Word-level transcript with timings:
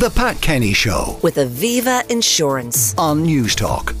The 0.00 0.08
Pat 0.08 0.40
Kenny 0.40 0.72
Show 0.72 1.18
with 1.22 1.36
Aviva 1.36 2.10
Insurance. 2.10 2.94
on 2.96 3.22
Newstalk. 3.22 3.94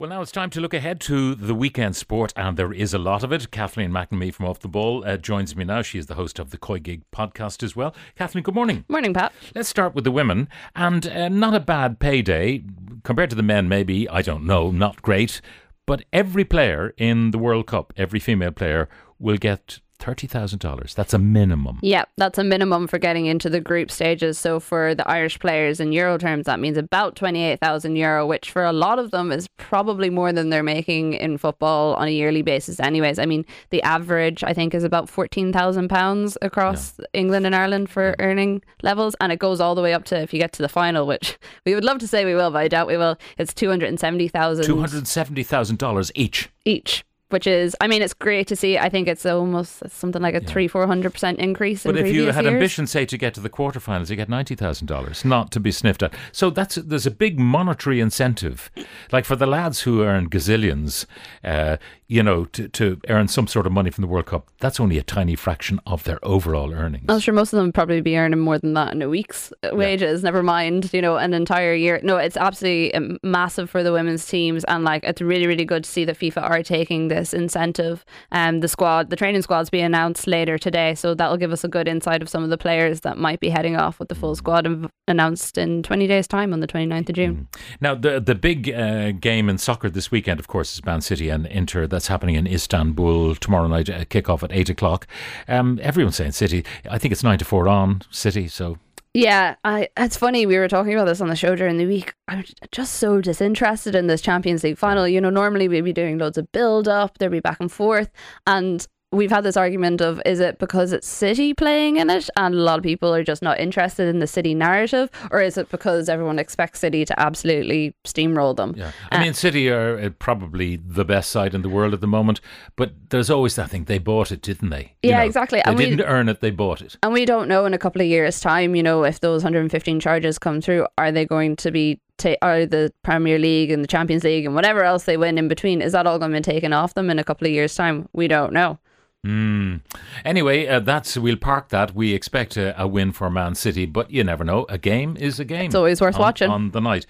Well, 0.00 0.10
now 0.10 0.20
it's 0.20 0.32
time 0.32 0.50
to 0.50 0.60
look 0.60 0.74
ahead 0.74 1.00
to 1.02 1.36
the 1.36 1.54
weekend 1.54 1.94
sport, 1.94 2.32
and 2.34 2.56
there 2.56 2.72
is 2.72 2.92
a 2.92 2.98
lot 2.98 3.22
of 3.22 3.30
it. 3.30 3.52
Kathleen 3.52 3.92
McNamee 3.92 4.34
from 4.34 4.46
Off 4.46 4.58
the 4.58 4.66
Ball 4.66 5.04
uh, 5.06 5.16
joins 5.16 5.54
me 5.54 5.64
now. 5.64 5.82
She 5.82 5.96
is 5.96 6.06
the 6.06 6.16
host 6.16 6.40
of 6.40 6.50
the 6.50 6.58
COYGIG 6.58 7.02
podcast 7.14 7.62
as 7.62 7.76
well. 7.76 7.94
Kathleen, 8.16 8.42
good 8.42 8.56
morning. 8.56 8.84
Morning, 8.88 9.14
Pat. 9.14 9.32
Let's 9.54 9.68
start 9.68 9.94
with 9.94 10.02
the 10.02 10.10
women, 10.10 10.48
and 10.74 11.06
uh, 11.06 11.28
not 11.28 11.54
a 11.54 11.60
bad 11.60 12.00
payday 12.00 12.64
compared 13.04 13.30
to 13.30 13.36
the 13.36 13.44
men. 13.44 13.68
Maybe 13.68 14.08
I 14.08 14.22
don't 14.22 14.44
know, 14.44 14.72
not 14.72 15.02
great, 15.02 15.40
but 15.86 16.04
every 16.12 16.44
player 16.44 16.94
in 16.96 17.30
the 17.30 17.38
World 17.38 17.68
Cup, 17.68 17.92
every 17.96 18.18
female 18.18 18.50
player, 18.50 18.88
will 19.20 19.36
get 19.36 19.78
thirty 19.98 20.26
thousand 20.26 20.60
dollars. 20.60 20.94
That's 20.94 21.12
a 21.14 21.18
minimum. 21.18 21.78
Yeah, 21.82 22.04
that's 22.16 22.38
a 22.38 22.44
minimum 22.44 22.86
for 22.86 22.98
getting 22.98 23.26
into 23.26 23.50
the 23.50 23.60
group 23.60 23.90
stages. 23.90 24.38
So 24.38 24.60
for 24.60 24.94
the 24.94 25.08
Irish 25.08 25.38
players 25.38 25.80
in 25.80 25.92
euro 25.92 26.18
terms, 26.18 26.46
that 26.46 26.60
means 26.60 26.76
about 26.76 27.16
28,000 27.16 27.96
euro, 27.96 28.26
which 28.26 28.50
for 28.50 28.64
a 28.64 28.72
lot 28.72 28.98
of 28.98 29.10
them 29.10 29.32
is 29.32 29.48
probably 29.56 30.10
more 30.10 30.32
than 30.32 30.50
they're 30.50 30.62
making 30.62 31.14
in 31.14 31.38
football 31.38 31.94
on 31.94 32.08
a 32.08 32.10
yearly 32.10 32.42
basis, 32.42 32.80
anyways. 32.80 33.18
I 33.18 33.26
mean, 33.26 33.44
the 33.70 33.82
average, 33.82 34.44
I 34.44 34.52
think, 34.54 34.74
is 34.74 34.84
about 34.84 35.08
14,000 35.08 35.88
pounds 35.88 36.38
across 36.42 36.98
England 37.12 37.46
and 37.46 37.54
Ireland 37.54 37.90
for 37.90 38.14
earning 38.18 38.62
levels. 38.82 39.14
And 39.20 39.32
it 39.32 39.38
goes 39.38 39.60
all 39.60 39.74
the 39.74 39.82
way 39.82 39.94
up 39.94 40.04
to, 40.06 40.20
if 40.20 40.32
you 40.32 40.38
get 40.38 40.52
to 40.54 40.62
the 40.62 40.68
final, 40.68 41.06
which 41.06 41.38
we 41.66 41.74
would 41.74 41.84
love 41.84 41.98
to 41.98 42.08
say 42.08 42.24
we 42.24 42.34
will, 42.34 42.50
but 42.50 42.58
I 42.58 42.68
doubt 42.68 42.86
we 42.86 42.96
will, 42.96 43.16
it's 43.36 43.52
270,000 43.54 44.64
Two 44.64 44.80
hundred 44.80 45.06
seventy 45.06 45.42
thousand 45.42 45.78
dollars 45.78 46.10
each. 46.14 46.48
each. 46.64 47.04
Which 47.30 47.46
is, 47.46 47.76
I 47.78 47.88
mean, 47.88 48.00
it's 48.00 48.14
great 48.14 48.46
to 48.48 48.56
see. 48.56 48.78
I 48.78 48.88
think 48.88 49.06
it's 49.06 49.26
almost 49.26 49.82
something 49.90 50.22
like 50.22 50.34
a 50.34 50.40
three, 50.40 50.66
four 50.66 50.86
hundred 50.86 51.12
percent 51.12 51.38
increase. 51.38 51.82
But 51.84 51.98
in 51.98 52.06
if 52.06 52.14
you 52.14 52.32
had 52.32 52.44
years. 52.44 52.54
ambition, 52.54 52.86
say, 52.86 53.04
to 53.04 53.18
get 53.18 53.34
to 53.34 53.40
the 53.40 53.50
quarterfinals, 53.50 54.08
you 54.08 54.16
get 54.16 54.30
ninety 54.30 54.54
thousand 54.54 54.86
dollars, 54.86 55.26
not 55.26 55.50
to 55.52 55.60
be 55.60 55.70
sniffed 55.70 56.02
at. 56.02 56.14
So 56.32 56.48
that's 56.48 56.76
there's 56.76 57.04
a 57.04 57.10
big 57.10 57.38
monetary 57.38 58.00
incentive, 58.00 58.70
like 59.12 59.26
for 59.26 59.36
the 59.36 59.46
lads 59.46 59.80
who 59.80 60.02
earn 60.02 60.30
gazillions, 60.30 61.04
uh, 61.44 61.76
you 62.08 62.22
know, 62.22 62.46
to, 62.46 62.68
to 62.68 62.98
earn 63.10 63.28
some 63.28 63.46
sort 63.46 63.66
of 63.66 63.72
money 63.72 63.90
from 63.90 64.00
the 64.00 64.08
World 64.08 64.26
Cup. 64.26 64.50
That's 64.60 64.80
only 64.80 64.96
a 64.96 65.02
tiny 65.02 65.36
fraction 65.36 65.78
of 65.86 66.04
their 66.04 66.18
overall 66.24 66.72
earnings. 66.72 67.04
I'm 67.06 67.20
sure 67.20 67.34
most 67.34 67.52
of 67.52 67.58
them 67.58 67.66
would 67.66 67.74
probably 67.74 68.00
be 68.00 68.16
earning 68.16 68.40
more 68.40 68.58
than 68.58 68.72
that 68.74 68.94
in 68.94 69.02
a 69.02 69.10
week's 69.10 69.52
wages. 69.72 70.22
Never 70.22 70.42
mind, 70.42 70.90
you 70.94 71.02
know, 71.02 71.16
an 71.16 71.34
entire 71.34 71.74
year. 71.74 72.00
No, 72.02 72.16
it's 72.16 72.38
absolutely 72.38 72.94
um, 72.94 73.18
massive 73.22 73.68
for 73.68 73.82
the 73.82 73.92
women's 73.92 74.26
teams, 74.26 74.64
and 74.64 74.84
like 74.84 75.04
it's 75.04 75.20
really, 75.20 75.46
really 75.46 75.66
good 75.66 75.84
to 75.84 75.90
see 75.90 76.06
that 76.06 76.18
FIFA 76.18 76.48
are 76.48 76.62
taking 76.62 77.08
this 77.08 77.34
incentive. 77.34 78.06
Um, 78.32 78.60
the 78.60 78.68
squad, 78.68 79.10
the 79.10 79.16
training 79.16 79.42
squad's 79.42 79.68
be 79.68 79.80
announced 79.80 80.26
later 80.26 80.56
today, 80.56 80.94
so 80.94 81.14
that'll 81.14 81.36
give 81.36 81.52
us 81.52 81.62
a 81.62 81.68
good 81.68 81.86
insight 81.86 82.22
of 82.22 82.30
some 82.30 82.42
of 82.42 82.48
the 82.48 82.58
players 82.58 83.00
that 83.00 83.18
might 83.18 83.40
be 83.40 83.50
heading 83.50 83.76
off 83.76 83.98
with 83.98 84.08
the 84.08 84.14
full 84.14 84.34
squad 84.34 84.66
and 84.66 84.88
announced 85.08 85.58
in 85.58 85.82
20 85.82 86.06
days' 86.06 86.26
time 86.26 86.54
on 86.54 86.60
the 86.60 86.66
29th 86.66 87.10
of 87.10 87.14
June. 87.14 87.48
Now, 87.82 87.94
the 87.94 88.18
the 88.18 88.34
big 88.34 88.72
uh, 88.72 89.12
game 89.12 89.50
in 89.50 89.58
soccer 89.58 89.90
this 89.90 90.10
weekend, 90.10 90.40
of 90.40 90.48
course, 90.48 90.72
is 90.72 90.84
Man 90.86 91.02
City 91.02 91.28
and 91.28 91.44
Inter. 91.46 91.86
That's 91.86 91.97
happening 92.06 92.36
in 92.36 92.46
Istanbul 92.46 93.34
tomorrow 93.34 93.66
night. 93.66 93.90
Uh, 93.90 94.04
kick 94.08 94.28
off 94.28 94.42
at 94.42 94.52
eight 94.52 94.70
o'clock. 94.70 95.06
Um, 95.48 95.78
everyone's 95.82 96.16
saying 96.16 96.32
City. 96.32 96.64
I 96.88 96.98
think 96.98 97.12
it's 97.12 97.24
nine 97.24 97.38
to 97.38 97.44
four 97.44 97.68
on 97.68 98.02
City. 98.10 98.48
So 98.48 98.78
Yeah, 99.14 99.56
I, 99.64 99.88
it's 99.96 100.16
funny. 100.16 100.46
We 100.46 100.58
were 100.58 100.68
talking 100.68 100.94
about 100.94 101.06
this 101.06 101.20
on 101.20 101.28
the 101.28 101.36
show 101.36 101.56
during 101.56 101.78
the 101.78 101.86
week. 101.86 102.14
I'm 102.28 102.44
just 102.70 102.94
so 102.94 103.20
disinterested 103.20 103.94
in 103.94 104.06
this 104.06 104.20
Champions 104.20 104.62
League 104.62 104.78
final. 104.78 105.08
You 105.08 105.20
know, 105.20 105.30
normally 105.30 105.68
we'd 105.68 105.84
be 105.84 105.92
doing 105.92 106.18
loads 106.18 106.38
of 106.38 106.50
build 106.52 106.86
up, 106.88 107.18
there'd 107.18 107.32
be 107.32 107.40
back 107.40 107.58
and 107.60 107.72
forth. 107.72 108.10
And 108.46 108.86
we've 109.10 109.30
had 109.30 109.42
this 109.42 109.56
argument 109.56 110.00
of 110.00 110.20
is 110.26 110.38
it 110.38 110.58
because 110.58 110.92
it's 110.92 111.08
City 111.08 111.54
playing 111.54 111.96
in 111.96 112.10
it 112.10 112.28
and 112.36 112.54
a 112.54 112.58
lot 112.58 112.78
of 112.78 112.82
people 112.84 113.14
are 113.14 113.24
just 113.24 113.40
not 113.42 113.58
interested 113.58 114.06
in 114.06 114.18
the 114.18 114.26
City 114.26 114.54
narrative, 114.54 115.08
or 115.30 115.40
is 115.40 115.56
it 115.56 115.70
because 115.70 116.08
everyone 116.08 116.38
expects 116.38 116.80
City 116.80 117.04
to 117.06 117.18
absolutely 117.18 117.94
steamroll 118.04 118.54
them? 118.54 118.74
Yeah, 118.76 118.92
I 119.10 119.22
mean, 119.22 119.34
City 119.34 119.70
are 119.70 119.98
uh, 119.98 120.10
probably 120.18 120.76
the 120.76 121.04
best 121.04 121.30
side 121.30 121.54
in 121.54 121.62
the 121.62 121.68
world 121.70 121.94
at 121.94 122.00
the 122.00 122.06
moment, 122.06 122.40
but 122.76 122.92
there's 123.10 123.30
always 123.30 123.56
that 123.56 123.70
thing. 123.70 123.84
They 123.84 123.98
bought 123.98 124.30
it, 124.30 124.42
didn't 124.42 124.70
they? 124.70 124.94
You 125.02 125.10
Yeah, 125.10 125.22
exactly. 125.22 125.58
They 125.64 125.70
And 125.70 125.78
we- 125.78 125.86
didn't 125.86 126.06
earn 126.06 126.28
it; 126.28 126.40
they 126.40 126.50
bought 126.50 126.82
it. 126.82 126.96
And 127.02 127.12
we 127.12 127.24
don't 127.24 127.48
know 127.48 127.64
in 127.64 127.72
a 127.74 127.78
couple 127.78 128.02
of 128.02 128.08
years' 128.08 128.40
time, 128.40 128.74
you 128.76 128.82
know, 128.82 129.04
if 129.04 129.20
those 129.20 129.42
115 129.42 130.00
charges 130.00 130.38
come 130.38 130.60
through, 130.60 130.86
are 130.98 131.10
they 131.10 131.24
going 131.24 131.56
to 131.56 131.70
be, 131.70 132.00
ta- 132.18 132.36
are 132.42 132.66
the 132.66 132.92
Premier 133.02 133.38
League 133.38 133.70
and 133.70 133.82
the 133.82 133.88
Champions 133.88 134.24
League 134.24 134.44
and 134.44 134.54
whatever 134.54 134.84
else 134.84 135.04
they 135.04 135.16
win 135.16 135.38
in 135.38 135.48
between, 135.48 135.80
is 135.80 135.92
that 135.92 136.06
all 136.06 136.18
going 136.18 136.30
to 136.32 136.36
be 136.38 136.42
taken 136.42 136.72
off 136.74 136.92
them 136.94 137.08
in 137.08 137.18
a 137.18 137.24
couple 137.24 137.46
of 137.46 137.52
years' 137.52 137.74
time? 137.74 138.06
We 138.12 138.28
don't 138.28 138.52
know. 138.52 138.78
Mm. 139.26 139.80
Anyway, 140.24 140.66
uh, 140.68 140.78
that's 140.78 141.16
we'll 141.16 141.36
park 141.36 141.70
that. 141.70 141.92
We 141.94 142.14
expect 142.14 142.56
a, 142.56 142.80
a 142.80 142.86
win 142.86 143.10
for 143.12 143.28
Man 143.28 143.56
City, 143.56 143.84
but 143.84 144.10
you 144.12 144.22
never 144.22 144.44
know. 144.44 144.64
A 144.68 144.78
game 144.78 145.16
is 145.18 145.40
a 145.40 145.44
game. 145.44 145.66
It's 145.66 145.74
always 145.74 146.00
worth 146.00 146.14
on- 146.14 146.20
watching. 146.20 146.50
on 146.50 146.70
the 146.70 146.80
night. 146.80 147.04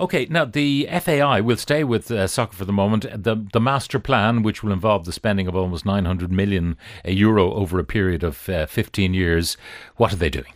Okay, 0.00 0.26
now 0.30 0.46
the 0.46 0.88
FAI 0.90 1.42
will 1.42 1.58
stay 1.58 1.84
with 1.84 2.10
uh, 2.10 2.26
soccer 2.26 2.56
for 2.56 2.64
the 2.64 2.72
moment. 2.72 3.04
The 3.12 3.46
the 3.52 3.60
master 3.60 3.98
plan, 3.98 4.42
which 4.42 4.62
will 4.62 4.72
involve 4.72 5.04
the 5.04 5.12
spending 5.12 5.46
of 5.46 5.54
almost 5.54 5.84
900 5.84 6.32
million 6.32 6.78
euro 7.04 7.52
over 7.52 7.78
a 7.78 7.84
period 7.84 8.22
of 8.24 8.48
uh, 8.48 8.64
15 8.66 9.12
years. 9.12 9.58
What 9.96 10.12
are 10.14 10.16
they 10.16 10.30
doing? 10.30 10.52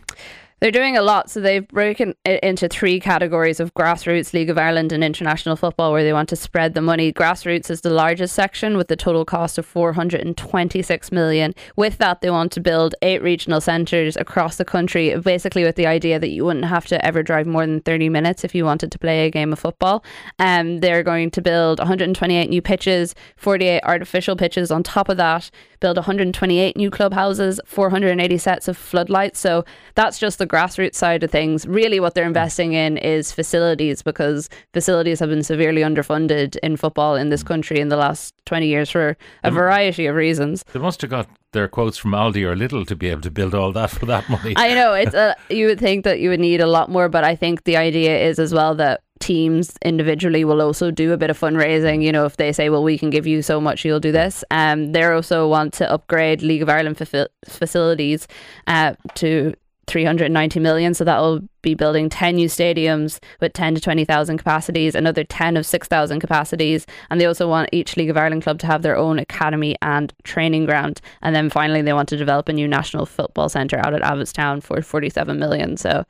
They're 0.61 0.71
doing 0.71 0.95
a 0.95 1.01
lot. 1.01 1.29
So 1.29 1.41
they've 1.41 1.67
broken 1.67 2.15
it 2.23 2.41
into 2.41 2.69
three 2.69 3.01
categories 3.01 3.59
of 3.59 3.73
grassroots, 3.73 4.33
League 4.33 4.49
of 4.49 4.57
Ireland, 4.57 4.93
and 4.93 5.03
international 5.03 5.57
football, 5.57 5.91
where 5.91 6.03
they 6.03 6.13
want 6.13 6.29
to 6.29 6.37
spread 6.37 6.73
the 6.73 6.81
money. 6.81 7.11
Grassroots 7.11 7.69
is 7.69 7.81
the 7.81 7.89
largest 7.89 8.33
section 8.33 8.77
with 8.77 8.87
the 8.87 8.95
total 8.95 9.25
cost 9.25 9.57
of 9.57 9.65
426 9.65 11.11
million. 11.11 11.53
With 11.75 11.97
that, 11.97 12.21
they 12.21 12.29
want 12.29 12.53
to 12.53 12.61
build 12.61 12.95
eight 13.01 13.21
regional 13.21 13.59
centres 13.59 14.15
across 14.15 14.55
the 14.55 14.63
country, 14.63 15.13
basically 15.19 15.65
with 15.65 15.75
the 15.75 15.87
idea 15.87 16.19
that 16.19 16.29
you 16.29 16.45
wouldn't 16.45 16.65
have 16.65 16.85
to 16.87 17.05
ever 17.05 17.21
drive 17.21 17.47
more 17.47 17.65
than 17.65 17.81
30 17.81 18.07
minutes 18.07 18.45
if 18.45 18.55
you 18.55 18.63
wanted 18.63 18.93
to 18.93 18.99
play 18.99 19.25
a 19.25 19.31
game 19.31 19.51
of 19.51 19.59
football. 19.59 20.05
Um, 20.39 20.79
they're 20.79 21.03
going 21.03 21.31
to 21.31 21.41
build 21.41 21.79
128 21.79 22.49
new 22.49 22.61
pitches, 22.61 23.13
48 23.35 23.81
artificial 23.83 24.37
pitches 24.37 24.71
on 24.71 24.83
top 24.83 25.09
of 25.09 25.17
that, 25.17 25.51
build 25.81 25.97
128 25.97 26.77
new 26.77 26.89
clubhouses, 26.89 27.59
480 27.65 28.37
sets 28.37 28.69
of 28.69 28.77
floodlights. 28.77 29.39
So 29.39 29.65
that's 29.95 30.17
just 30.17 30.39
the 30.39 30.44
grassroots 30.47 30.95
side 30.95 31.23
of 31.23 31.31
things. 31.31 31.67
Really, 31.67 31.99
what 31.99 32.13
they're 32.15 32.25
investing 32.25 32.73
in 32.73 32.97
is 32.97 33.31
facilities 33.31 34.01
because 34.01 34.49
facilities 34.73 35.19
have 35.19 35.29
been 35.29 35.43
severely 35.43 35.81
underfunded 35.81 36.57
in 36.63 36.77
football 36.77 37.15
in 37.15 37.29
this 37.29 37.43
country 37.43 37.79
in 37.79 37.89
the 37.89 37.97
last 37.97 38.33
20 38.45 38.67
years 38.67 38.89
for 38.89 39.17
a 39.43 39.51
variety 39.51 40.05
of 40.05 40.15
reasons. 40.15 40.63
They 40.73 40.79
must 40.79 41.01
have 41.01 41.09
got 41.09 41.27
their 41.51 41.67
quotes 41.67 41.97
from 41.97 42.11
Aldi 42.11 42.43
or 42.43 42.55
Lidl 42.55 42.85
to 42.87 42.95
be 42.95 43.09
able 43.09 43.21
to 43.21 43.31
build 43.31 43.55
all 43.55 43.71
that 43.71 43.89
for 43.97 44.05
that 44.05 44.29
money. 44.29 44.53
I 44.55 44.75
know 44.75 44.93
it's 44.93 45.15
a, 45.15 45.35
you 45.49 45.65
would 45.67 45.79
think 45.79 46.03
that 46.03 46.19
you 46.19 46.29
would 46.29 46.39
need 46.39 46.61
a 46.61 46.67
lot 46.67 46.89
more, 46.89 47.09
but 47.09 47.23
I 47.23 47.35
think 47.35 47.63
the 47.63 47.77
idea 47.77 48.19
is 48.19 48.37
as 48.37 48.53
well 48.53 48.75
that 48.75 49.01
teams 49.19 49.75
individually 49.83 50.43
will 50.43 50.61
also 50.61 50.91
do 50.91 51.13
a 51.13 51.17
bit 51.17 51.29
of 51.29 51.39
fundraising. 51.39 52.03
You 52.03 52.11
know, 52.11 52.25
if 52.25 52.37
they 52.37 52.51
say, 52.51 52.69
"Well, 52.69 52.83
we 52.83 52.97
can 52.97 53.09
give 53.09 53.25
you 53.25 53.41
so 53.41 53.61
much, 53.61 53.85
you'll 53.85 53.99
do 53.99 54.11
this." 54.11 54.43
Um, 54.51 54.91
they 54.91 55.03
also 55.03 55.47
want 55.47 55.73
to 55.75 55.91
upgrade 55.91 56.41
League 56.41 56.61
of 56.61 56.69
Ireland 56.69 56.97
fa- 56.97 57.29
facilities 57.45 58.27
uh, 58.67 58.95
to 59.15 59.53
390 59.87 60.59
million. 60.59 60.93
So 60.93 61.03
that 61.03 61.19
will 61.19 61.41
be 61.61 61.73
building 61.73 62.09
10 62.09 62.35
new 62.35 62.47
stadiums 62.47 63.19
with 63.41 63.53
10 63.53 63.75
to 63.75 63.81
20,000 63.81 64.37
capacities, 64.37 64.95
another 64.95 65.23
10 65.23 65.57
of 65.57 65.65
6,000 65.65 66.19
capacities. 66.19 66.85
And 67.09 67.19
they 67.19 67.25
also 67.25 67.47
want 67.47 67.69
each 67.71 67.97
League 67.97 68.09
of 68.09 68.17
Ireland 68.17 68.43
club 68.43 68.59
to 68.59 68.67
have 68.67 68.81
their 68.81 68.97
own 68.97 69.19
academy 69.19 69.75
and 69.81 70.13
training 70.23 70.65
ground. 70.65 71.01
And 71.21 71.35
then 71.35 71.49
finally, 71.49 71.81
they 71.81 71.93
want 71.93 72.09
to 72.09 72.17
develop 72.17 72.49
a 72.49 72.53
new 72.53 72.67
national 72.67 73.05
football 73.05 73.49
centre 73.49 73.79
out 73.79 73.93
at 73.93 74.01
Abbottstown 74.01 74.61
for 74.63 74.81
47 74.81 75.37
million. 75.39 75.77
So 75.77 76.05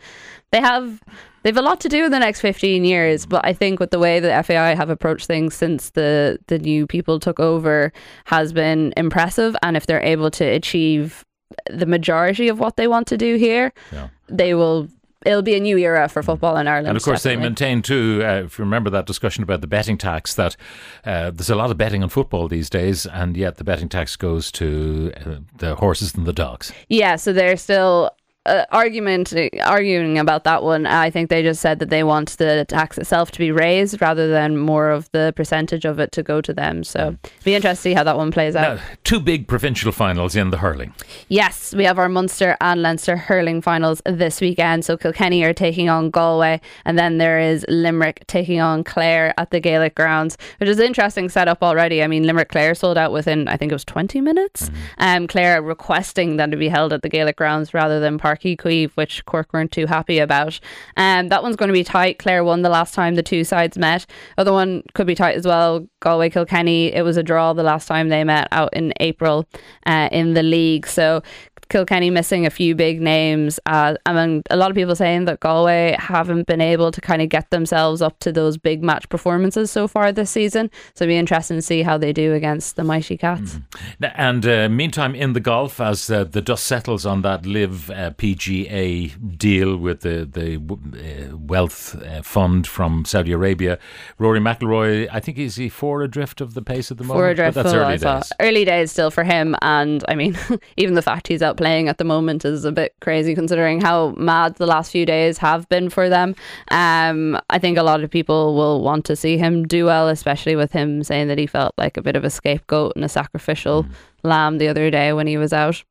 they 0.51 0.61
have. 0.61 1.01
They've 1.43 1.55
a 1.55 1.61
lot 1.61 1.79
to 1.81 1.89
do 1.89 2.05
in 2.05 2.11
the 2.11 2.17
next 2.17 2.41
15 2.41 2.85
years, 2.85 3.27
but 3.27 3.45
I 3.45 3.53
think 3.53 3.79
with 3.79 3.91
the 3.91 3.99
way 3.99 4.19
the 4.19 4.41
FAI 4.43 4.73
have 4.73 4.89
approached 4.89 5.27
things 5.27 5.53
since 5.53 5.91
the, 5.91 6.39
the 6.47 6.57
new 6.57 6.87
people 6.87 7.19
took 7.19 7.39
over 7.39 7.93
has 8.25 8.51
been 8.51 8.95
impressive. 8.97 9.55
And 9.61 9.77
if 9.77 9.85
they're 9.85 10.01
able 10.01 10.31
to 10.31 10.43
achieve 10.43 11.23
the 11.69 11.85
majority 11.85 12.47
of 12.47 12.59
what 12.59 12.75
they 12.77 12.87
want 12.87 13.07
to 13.07 13.17
do 13.17 13.35
here, 13.35 13.73
Yeah. 13.91 14.07
they 14.27 14.53
will. 14.53 14.87
It'll 15.25 15.41
be 15.41 15.55
a 15.55 15.59
new 15.59 15.77
era 15.79 16.07
for 16.07 16.21
football 16.21 16.55
in 16.57 16.67
Ireland. 16.67 16.87
And 16.89 16.97
of 16.97 17.01
course, 17.03 17.23
they 17.23 17.35
maintain 17.35 17.81
too. 17.81 18.21
Uh, 18.23 18.43
if 18.45 18.59
you 18.59 18.63
remember 18.63 18.91
that 18.91 19.07
discussion 19.07 19.41
about 19.41 19.61
the 19.61 19.67
betting 19.67 19.97
tax, 19.97 20.35
that 20.35 20.55
uh, 21.03 21.31
there's 21.31 21.49
a 21.49 21.55
lot 21.55 21.71
of 21.71 21.77
betting 21.79 22.03
on 22.03 22.09
football 22.09 22.47
these 22.47 22.69
days, 22.69 23.07
and 23.07 23.35
yet 23.35 23.57
the 23.57 23.63
betting 23.63 23.89
tax 23.89 24.15
goes 24.15 24.51
to 24.51 25.11
uh, 25.25 25.35
the 25.57 25.73
horses 25.75 26.13
and 26.13 26.27
the 26.27 26.33
dogs. 26.33 26.71
Yeah, 26.89 27.15
so 27.15 27.33
they're 27.33 27.57
still 27.57 28.11
uh, 28.45 28.65
argument 28.71 29.33
arguing 29.63 30.17
about 30.17 30.43
that 30.43 30.63
one. 30.63 30.85
I 30.85 31.09
think 31.09 31.29
they 31.29 31.41
just 31.41 31.61
said 31.61 31.79
that 31.79 31.89
they 31.89 32.03
want 32.03 32.37
the 32.37 32.65
tax 32.67 32.97
itself 32.97 33.31
to 33.31 33.39
be 33.39 33.51
raised 33.51 34.01
rather 34.01 34.27
than 34.27 34.57
more 34.57 34.89
of 34.89 35.09
the 35.11 35.33
percentage 35.35 35.85
of 35.85 35.99
it 35.99 36.11
to 36.13 36.23
go 36.23 36.41
to 36.41 36.53
them. 36.53 36.83
So 36.83 37.15
be 37.43 37.55
interested 37.55 37.75
to 37.75 37.81
see 37.81 37.93
how 37.93 38.03
that 38.03 38.17
one 38.17 38.31
plays 38.31 38.55
out. 38.55 38.77
Now, 38.77 38.83
two 39.03 39.19
big 39.19 39.47
provincial 39.47 39.91
finals 39.91 40.35
in 40.35 40.51
the 40.51 40.57
hurling. 40.57 40.93
Yes, 41.27 41.73
we 41.73 41.83
have 41.85 41.97
our 41.97 42.09
Munster 42.09 42.55
and 42.61 42.81
Leinster 42.81 43.17
hurling 43.17 43.61
finals 43.61 44.01
this 44.05 44.41
weekend. 44.41 44.85
So 44.85 44.97
Kilkenny 44.97 45.43
are 45.43 45.53
taking 45.53 45.89
on 45.89 46.09
Galway, 46.09 46.61
and 46.85 46.99
then 46.99 47.17
there 47.17 47.39
is 47.39 47.65
Limerick 47.67 48.25
taking 48.27 48.61
on 48.61 48.83
Clare 48.83 49.33
at 49.37 49.51
the 49.51 49.59
Gaelic 49.59 49.95
grounds, 49.95 50.37
which 50.59 50.69
is 50.69 50.79
an 50.79 50.85
interesting 50.85 51.29
setup 51.29 51.63
already. 51.63 52.03
I 52.03 52.07
mean, 52.07 52.23
Limerick 52.23 52.49
Clare 52.49 52.75
sold 52.75 52.97
out 52.97 53.11
within 53.11 53.47
I 53.47 53.57
think 53.57 53.71
it 53.71 53.75
was 53.75 53.85
twenty 53.85 54.21
minutes. 54.21 54.69
Um, 54.97 55.27
Clare 55.27 55.61
requesting 55.61 56.37
that 56.37 56.53
it 56.53 56.57
be 56.57 56.69
held 56.69 56.93
at 56.93 57.01
the 57.01 57.09
Gaelic 57.09 57.35
grounds 57.35 57.73
rather 57.73 57.99
than 57.99 58.19
Páirc 58.19 58.34
Uí 58.43 58.57
Chaoimh, 58.57 58.91
which 58.95 59.23
Cork 59.25 59.53
weren't 59.53 59.71
too 59.71 59.85
happy 59.85 60.19
about. 60.19 60.59
Um, 60.97 61.29
that 61.29 61.43
one's 61.43 61.55
going 61.55 61.69
to 61.69 61.73
be 61.73 61.83
tight. 61.83 62.19
Clare 62.19 62.43
won 62.43 62.61
the 62.61 62.69
last 62.69 62.93
time 62.93 63.15
the 63.15 63.23
two 63.23 63.43
sides 63.43 63.77
met. 63.77 64.05
Other 64.37 64.51
one 64.51 64.83
could 64.93 65.07
be 65.07 65.15
tight 65.15 65.35
as 65.35 65.45
well. 65.45 65.87
Galway 65.99 66.29
Kilkenny. 66.29 66.93
It 66.93 67.03
was 67.03 67.17
a 67.17 67.23
draw 67.23 67.53
the 67.53 67.63
last 67.63 67.87
time 67.87 68.09
they 68.09 68.23
met 68.23 68.47
out 68.51 68.73
in 68.73 68.93
April 68.99 69.47
uh, 69.85 70.09
in 70.11 70.33
the 70.33 70.43
league. 70.43 70.87
So 70.87 71.21
Kilkenny 71.69 72.09
missing 72.09 72.45
a 72.45 72.49
few 72.49 72.75
big 72.75 73.01
names. 73.01 73.59
Uh, 73.65 73.95
I 74.05 74.13
mean, 74.13 74.43
a 74.49 74.55
lot 74.55 74.69
of 74.69 74.75
people 74.75 74.95
saying 74.95 75.25
that 75.25 75.39
Galway 75.39 75.95
haven't 75.99 76.47
been 76.47 76.61
able 76.61 76.91
to 76.91 77.01
kind 77.01 77.21
of 77.21 77.29
get 77.29 77.49
themselves 77.49 78.01
up 78.01 78.19
to 78.19 78.31
those 78.31 78.57
big 78.57 78.83
match 78.83 79.07
performances 79.09 79.71
so 79.71 79.87
far 79.87 80.11
this 80.11 80.31
season. 80.31 80.69
So 80.93 81.05
it'll 81.05 81.13
be 81.13 81.17
interesting 81.17 81.57
to 81.57 81.61
see 81.61 81.83
how 81.83 81.97
they 81.97 82.13
do 82.13 82.33
against 82.33 82.75
the 82.75 82.83
Mighty 82.83 83.17
Cats. 83.17 83.59
Mm. 84.01 84.13
And 84.15 84.45
uh, 84.45 84.69
meantime, 84.69 85.15
in 85.15 85.33
the 85.33 85.39
golf, 85.39 85.79
as 85.81 86.09
uh, 86.09 86.23
the 86.23 86.41
dust 86.41 86.65
settles 86.65 87.05
on 87.05 87.21
that 87.23 87.45
LIV 87.45 87.89
uh, 87.89 88.11
PGA 88.11 89.37
deal 89.37 89.77
with 89.77 90.01
the 90.01 90.25
the 90.25 90.55
uh, 90.55 91.37
wealth 91.37 91.95
uh, 92.01 92.21
fund 92.21 92.67
from 92.67 93.05
Saudi 93.05 93.31
Arabia, 93.31 93.79
Rory 94.17 94.39
McIlroy, 94.39 95.07
I 95.11 95.19
think 95.19 95.37
is 95.37 95.55
he 95.55 95.69
four 95.69 96.01
adrift 96.01 96.41
of 96.41 96.53
the 96.53 96.61
pace 96.61 96.91
at 96.91 96.97
the 96.97 97.03
moment. 97.03 97.19
Four 97.19 97.29
adrift, 97.29 97.55
but 97.55 97.63
that's 97.63 97.75
early 97.75 97.97
days. 97.97 98.33
Early 98.39 98.65
days 98.65 98.91
still 98.91 99.11
for 99.11 99.23
him, 99.23 99.55
and 99.61 100.03
I 100.07 100.15
mean, 100.15 100.37
even 100.77 100.95
the 100.95 101.01
fact 101.01 101.27
he's 101.27 101.41
out 101.55 101.57
playing 101.57 101.89
at 101.89 101.97
the 101.97 102.03
moment 102.03 102.45
is 102.45 102.65
a 102.65 102.71
bit 102.71 102.93
crazy 103.01 103.35
considering 103.35 103.81
how 103.81 104.11
mad 104.17 104.55
the 104.55 104.65
last 104.65 104.91
few 104.91 105.05
days 105.05 105.37
have 105.37 105.67
been 105.69 105.89
for 105.89 106.09
them. 106.09 106.35
Um, 106.71 107.39
I 107.49 107.59
think 107.59 107.77
a 107.77 107.83
lot 107.83 108.03
of 108.03 108.09
people 108.09 108.55
will 108.55 108.81
want 108.81 109.05
to 109.05 109.15
see 109.15 109.37
him 109.37 109.65
do 109.67 109.85
well, 109.85 110.07
especially 110.09 110.55
with 110.55 110.71
him 110.71 111.03
saying 111.03 111.27
that 111.27 111.37
he 111.37 111.47
felt 111.47 111.73
like 111.77 111.97
a 111.97 112.01
bit 112.01 112.15
of 112.15 112.23
a 112.23 112.29
scapegoat 112.29 112.93
and 112.95 113.05
a 113.05 113.09
sacrificial 113.09 113.83
mm. 113.83 113.91
lamb 114.23 114.57
the 114.57 114.67
other 114.67 114.91
day 114.91 115.13
when 115.13 115.27
he 115.27 115.37
was 115.37 115.53
out. 115.53 115.83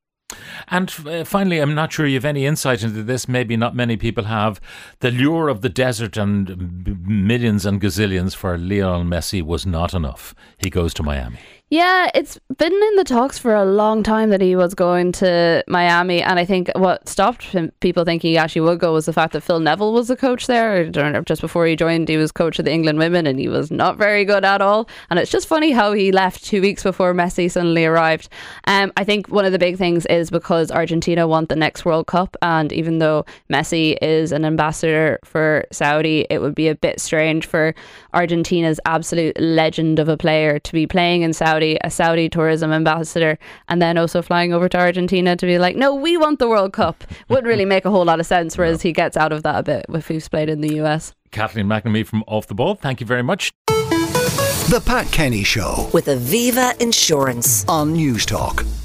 And 0.69 0.91
uh, 1.05 1.23
finally, 1.23 1.59
I'm 1.59 1.75
not 1.75 1.93
sure 1.93 2.07
you 2.07 2.15
have 2.15 2.25
any 2.25 2.45
insight 2.45 2.83
into 2.83 3.03
this. 3.03 3.27
Maybe 3.27 3.55
not 3.55 3.75
many 3.75 3.95
people 3.95 4.23
have. 4.23 4.59
The 4.99 5.11
lure 5.11 5.49
of 5.49 5.61
the 5.61 5.69
desert 5.69 6.17
and 6.17 7.05
millions 7.05 7.65
and 7.65 7.79
gazillions 7.79 8.35
for 8.35 8.57
Lionel 8.57 9.03
Messi 9.03 9.43
was 9.43 9.65
not 9.65 9.93
enough. 9.93 10.33
He 10.57 10.69
goes 10.71 10.93
to 10.95 11.03
Miami. 11.03 11.37
Yeah, 11.71 12.11
it's 12.13 12.39
been 12.57 12.71
in 12.71 12.95
the 12.95 13.03
talks 13.03 13.39
for 13.39 13.55
a 13.55 13.65
long 13.65 14.03
time 14.03 14.29
that 14.29 14.39
he 14.39 14.55
was 14.55 14.75
going 14.75 15.11
to 15.13 15.63
Miami, 15.67 16.21
and 16.21 16.37
I 16.37 16.45
think 16.45 16.69
what 16.75 17.09
stopped 17.09 17.41
him, 17.45 17.71
people 17.79 18.05
thinking 18.05 18.29
he 18.29 18.37
actually 18.37 18.61
would 18.61 18.79
go 18.79 18.93
was 18.93 19.07
the 19.07 19.13
fact 19.13 19.33
that 19.33 19.41
Phil 19.41 19.59
Neville 19.59 19.91
was 19.91 20.07
the 20.07 20.15
coach 20.15 20.45
there. 20.45 20.73
I 20.75 20.83
don't 20.83 21.13
know, 21.13 21.23
just 21.23 21.41
before 21.41 21.65
he 21.65 21.75
joined, 21.75 22.07
he 22.07 22.17
was 22.17 22.31
coach 22.31 22.59
of 22.59 22.65
the 22.65 22.71
England 22.71 22.99
women, 22.99 23.25
and 23.25 23.39
he 23.39 23.47
was 23.47 23.71
not 23.71 23.97
very 23.97 24.25
good 24.25 24.45
at 24.45 24.61
all. 24.61 24.87
And 25.09 25.17
it's 25.17 25.31
just 25.31 25.47
funny 25.47 25.71
how 25.71 25.93
he 25.93 26.11
left 26.11 26.45
two 26.45 26.61
weeks 26.61 26.83
before 26.83 27.15
Messi 27.15 27.49
suddenly 27.49 27.83
arrived. 27.83 28.29
Um, 28.67 28.93
I 28.95 29.03
think 29.03 29.29
one 29.29 29.43
of 29.43 29.51
the 29.51 29.57
big 29.57 29.75
things 29.75 30.05
is 30.05 30.29
because 30.29 30.69
Argentina 30.69 31.27
want 31.27 31.49
the 31.49 31.55
next 31.55 31.83
World 31.83 32.05
Cup, 32.05 32.37
and 32.43 32.71
even 32.73 32.99
though 32.99 33.25
Messi 33.51 33.97
is 34.03 34.31
an 34.31 34.45
ambassador 34.45 35.17
for 35.23 35.65
Saudi, 35.71 36.27
it 36.29 36.43
would 36.43 36.53
be 36.53 36.67
a 36.67 36.75
bit 36.75 37.01
strange 37.01 37.47
for 37.47 37.73
Argentina's 38.13 38.79
absolute 38.85 39.35
legend 39.39 39.97
of 39.97 40.07
a 40.07 40.15
player 40.15 40.59
to 40.59 40.71
be 40.71 40.85
playing 40.85 41.23
in 41.23 41.33
Saudi 41.33 41.64
Saudi, 41.65 41.77
a 41.83 41.89
Saudi 41.89 42.29
tourism 42.29 42.71
ambassador, 42.71 43.37
and 43.67 43.81
then 43.81 43.97
also 43.97 44.21
flying 44.21 44.53
over 44.53 44.69
to 44.69 44.77
Argentina 44.77 45.35
to 45.35 45.45
be 45.45 45.57
like, 45.57 45.75
no, 45.75 45.95
we 45.95 46.17
want 46.17 46.39
the 46.39 46.47
World 46.47 46.73
Cup. 46.73 47.03
Wouldn't 47.29 47.47
really 47.47 47.65
make 47.65 47.85
a 47.85 47.89
whole 47.91 48.05
lot 48.05 48.19
of 48.19 48.25
sense, 48.25 48.57
whereas 48.57 48.81
he 48.81 48.91
gets 48.91 49.17
out 49.17 49.31
of 49.31 49.43
that 49.43 49.59
a 49.59 49.63
bit 49.63 49.85
if 49.89 50.07
he's 50.07 50.27
played 50.27 50.49
in 50.49 50.61
the 50.61 50.81
US. 50.81 51.13
Kathleen 51.31 51.65
McNamee 51.65 52.05
from 52.05 52.23
Off 52.27 52.47
the 52.47 52.53
Ball, 52.53 52.75
thank 52.75 53.01
you 53.01 53.07
very 53.07 53.23
much. 53.23 53.51
The 53.67 54.81
Pat 54.85 55.11
Kenny 55.11 55.43
Show 55.43 55.89
with 55.93 56.05
Aviva 56.05 56.79
Insurance 56.81 57.65
on 57.67 57.95
Newstalk. 57.95 58.84